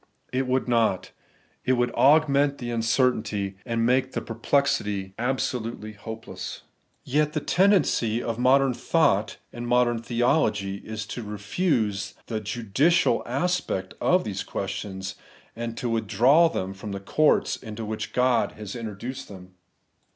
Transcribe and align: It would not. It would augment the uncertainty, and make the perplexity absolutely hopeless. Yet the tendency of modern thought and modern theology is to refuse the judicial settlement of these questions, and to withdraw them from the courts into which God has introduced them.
It 0.33 0.47
would 0.47 0.67
not. 0.67 1.11
It 1.63 1.73
would 1.73 1.91
augment 1.91 2.57
the 2.57 2.71
uncertainty, 2.71 3.57
and 3.67 3.85
make 3.85 4.13
the 4.13 4.21
perplexity 4.21 5.13
absolutely 5.19 5.91
hopeless. 5.93 6.63
Yet 7.03 7.33
the 7.33 7.39
tendency 7.39 8.19
of 8.19 8.39
modern 8.39 8.73
thought 8.73 9.37
and 9.53 9.67
modern 9.67 10.01
theology 10.01 10.77
is 10.77 11.05
to 11.05 11.21
refuse 11.21 12.15
the 12.25 12.39
judicial 12.39 13.21
settlement 13.27 13.93
of 14.01 14.23
these 14.23 14.41
questions, 14.41 15.13
and 15.55 15.77
to 15.77 15.87
withdraw 15.87 16.47
them 16.49 16.73
from 16.73 16.93
the 16.93 16.99
courts 16.99 17.55
into 17.55 17.85
which 17.85 18.11
God 18.11 18.53
has 18.53 18.75
introduced 18.75 19.27
them. 19.27 19.53